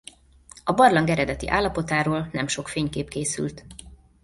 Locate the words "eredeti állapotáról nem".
1.09-2.47